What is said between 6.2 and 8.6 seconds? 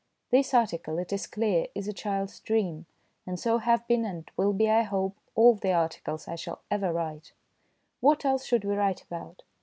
I shall ever write, What else